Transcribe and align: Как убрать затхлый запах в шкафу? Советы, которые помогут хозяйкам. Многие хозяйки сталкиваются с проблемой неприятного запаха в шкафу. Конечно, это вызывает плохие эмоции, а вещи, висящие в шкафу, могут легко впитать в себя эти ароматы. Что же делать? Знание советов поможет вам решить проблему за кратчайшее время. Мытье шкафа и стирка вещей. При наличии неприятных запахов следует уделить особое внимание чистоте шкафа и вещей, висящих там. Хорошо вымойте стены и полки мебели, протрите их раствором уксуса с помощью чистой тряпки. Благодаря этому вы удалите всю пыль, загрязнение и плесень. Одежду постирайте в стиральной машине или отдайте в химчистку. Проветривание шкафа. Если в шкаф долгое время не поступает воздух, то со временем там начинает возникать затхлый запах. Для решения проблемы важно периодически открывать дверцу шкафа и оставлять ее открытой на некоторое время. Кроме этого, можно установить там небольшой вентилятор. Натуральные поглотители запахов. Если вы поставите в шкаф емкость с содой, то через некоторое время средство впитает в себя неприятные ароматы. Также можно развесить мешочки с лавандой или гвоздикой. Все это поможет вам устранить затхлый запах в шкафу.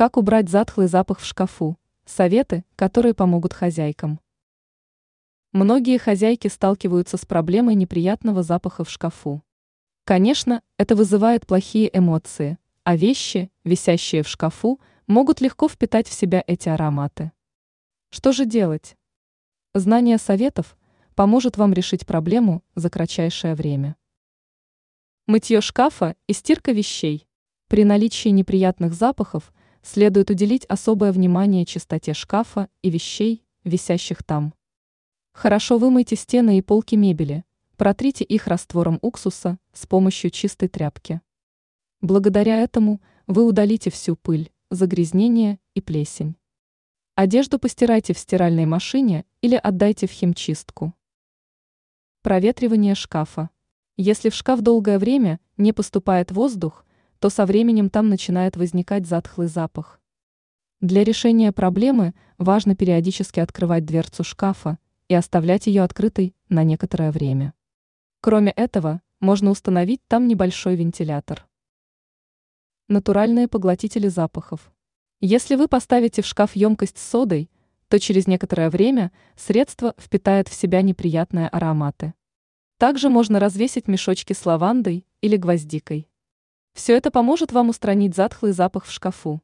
Как 0.00 0.16
убрать 0.16 0.48
затхлый 0.48 0.88
запах 0.88 1.18
в 1.18 1.26
шкафу? 1.26 1.78
Советы, 2.06 2.64
которые 2.74 3.12
помогут 3.12 3.52
хозяйкам. 3.52 4.18
Многие 5.52 5.98
хозяйки 5.98 6.48
сталкиваются 6.48 7.18
с 7.18 7.26
проблемой 7.26 7.74
неприятного 7.74 8.42
запаха 8.42 8.82
в 8.82 8.88
шкафу. 8.88 9.44
Конечно, 10.04 10.62
это 10.78 10.96
вызывает 10.96 11.46
плохие 11.46 11.90
эмоции, 11.92 12.56
а 12.82 12.96
вещи, 12.96 13.50
висящие 13.62 14.22
в 14.22 14.28
шкафу, 14.28 14.80
могут 15.06 15.42
легко 15.42 15.68
впитать 15.68 16.08
в 16.08 16.14
себя 16.14 16.42
эти 16.46 16.70
ароматы. 16.70 17.32
Что 18.08 18.32
же 18.32 18.46
делать? 18.46 18.96
Знание 19.74 20.16
советов 20.16 20.78
поможет 21.14 21.58
вам 21.58 21.74
решить 21.74 22.06
проблему 22.06 22.64
за 22.74 22.88
кратчайшее 22.88 23.54
время. 23.54 23.96
Мытье 25.26 25.60
шкафа 25.60 26.16
и 26.26 26.32
стирка 26.32 26.72
вещей. 26.72 27.28
При 27.68 27.84
наличии 27.84 28.30
неприятных 28.30 28.94
запахов 28.94 29.52
следует 29.82 30.30
уделить 30.30 30.66
особое 30.66 31.12
внимание 31.12 31.64
чистоте 31.64 32.14
шкафа 32.14 32.68
и 32.82 32.90
вещей, 32.90 33.44
висящих 33.64 34.22
там. 34.22 34.54
Хорошо 35.32 35.78
вымойте 35.78 36.16
стены 36.16 36.58
и 36.58 36.62
полки 36.62 36.96
мебели, 36.96 37.44
протрите 37.76 38.24
их 38.24 38.46
раствором 38.46 38.98
уксуса 39.00 39.58
с 39.72 39.86
помощью 39.86 40.30
чистой 40.30 40.68
тряпки. 40.68 41.20
Благодаря 42.00 42.58
этому 42.58 43.00
вы 43.26 43.44
удалите 43.44 43.90
всю 43.90 44.16
пыль, 44.16 44.50
загрязнение 44.70 45.58
и 45.74 45.80
плесень. 45.80 46.36
Одежду 47.14 47.58
постирайте 47.58 48.14
в 48.14 48.18
стиральной 48.18 48.66
машине 48.66 49.24
или 49.42 49.54
отдайте 49.54 50.06
в 50.06 50.10
химчистку. 50.10 50.94
Проветривание 52.22 52.94
шкафа. 52.94 53.50
Если 53.96 54.30
в 54.30 54.34
шкаф 54.34 54.60
долгое 54.60 54.98
время 54.98 55.40
не 55.56 55.72
поступает 55.72 56.32
воздух, 56.32 56.84
то 57.20 57.30
со 57.30 57.46
временем 57.46 57.90
там 57.90 58.08
начинает 58.08 58.56
возникать 58.56 59.06
затхлый 59.06 59.46
запах. 59.46 60.00
Для 60.80 61.04
решения 61.04 61.52
проблемы 61.52 62.14
важно 62.38 62.74
периодически 62.74 63.40
открывать 63.40 63.84
дверцу 63.84 64.24
шкафа 64.24 64.78
и 65.08 65.14
оставлять 65.14 65.66
ее 65.66 65.82
открытой 65.82 66.34
на 66.48 66.64
некоторое 66.64 67.12
время. 67.12 67.52
Кроме 68.22 68.50
этого, 68.52 69.02
можно 69.20 69.50
установить 69.50 70.00
там 70.08 70.26
небольшой 70.26 70.76
вентилятор. 70.76 71.46
Натуральные 72.88 73.46
поглотители 73.46 74.08
запахов. 74.08 74.72
Если 75.20 75.54
вы 75.54 75.68
поставите 75.68 76.22
в 76.22 76.26
шкаф 76.26 76.56
емкость 76.56 76.98
с 76.98 77.08
содой, 77.08 77.50
то 77.88 78.00
через 78.00 78.26
некоторое 78.26 78.70
время 78.70 79.12
средство 79.36 79.94
впитает 79.98 80.48
в 80.48 80.54
себя 80.54 80.80
неприятные 80.80 81.48
ароматы. 81.48 82.14
Также 82.78 83.10
можно 83.10 83.38
развесить 83.38 83.88
мешочки 83.88 84.32
с 84.32 84.46
лавандой 84.46 85.06
или 85.20 85.36
гвоздикой. 85.36 86.09
Все 86.72 86.96
это 86.96 87.10
поможет 87.10 87.52
вам 87.52 87.68
устранить 87.68 88.14
затхлый 88.14 88.52
запах 88.52 88.84
в 88.84 88.92
шкафу. 88.92 89.40